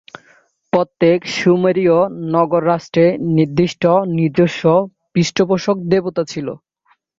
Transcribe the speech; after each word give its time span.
প্রত্যেক 0.73 1.19
সুমেরীয় 1.35 1.97
নগর-রাষ্ট্রের 2.33 3.09
নির্দিষ্ট 3.35 3.83
নিজস্ব 4.17 4.63
পৃষ্ঠপোষক 5.13 5.77
দেবতা 5.91 6.23
ছিল। 6.25 6.47